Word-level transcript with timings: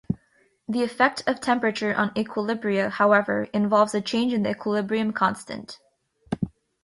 The 0.67 0.81
effect 0.81 1.21
of 1.27 1.39
temperature 1.39 1.93
on 1.93 2.09
equilibria, 2.15 2.89
however, 2.89 3.43
involves 3.53 3.93
a 3.93 4.01
change 4.01 4.33
in 4.33 4.41
the 4.41 4.49
equilibrium 4.49 5.13
constant. 5.13 5.77